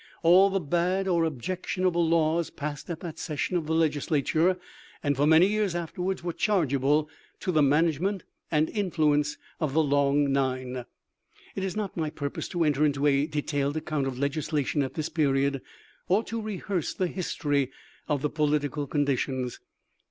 All 0.23 0.49
the 0.49 0.59
bad 0.59 1.07
or 1.07 1.29
objectional 1.29 1.93
laws 1.93 2.49
passed 2.49 2.89
at 2.89 3.01
that 3.01 3.19
session 3.19 3.55
of 3.55 3.67
the 3.67 3.75
Legislature 3.75 4.57
and 5.03 5.15
for 5.15 5.27
many 5.27 5.45
years 5.45 5.75
afterwards 5.75 6.23
were 6.23 6.33
chargeable 6.33 7.07
to 7.39 7.51
the 7.51 7.61
management 7.61 8.23
and 8.49 8.67
influence 8.71 9.37
of 9.59 9.73
the 9.73 9.83
'Long 9.83 10.31
Nine.'" 10.31 10.85
It 11.55 11.63
is 11.63 11.75
not 11.75 11.95
my 11.97 12.09
purpose 12.09 12.47
to 12.47 12.63
enter 12.63 12.83
into 12.83 13.05
a 13.05 13.27
detailed 13.27 13.77
ac 13.77 13.81
count 13.85 14.07
of 14.07 14.17
legislation 14.17 14.81
at 14.81 14.95
this 14.95 15.09
period 15.09 15.61
or 16.07 16.23
to 16.23 16.41
rehearse 16.41 16.95
the 16.95 17.05
history 17.05 17.69
of 18.07 18.23
the 18.23 18.29
political 18.31 18.87
conditions. 18.87 19.59